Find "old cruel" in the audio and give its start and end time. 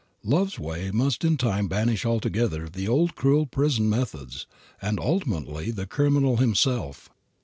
2.87-3.45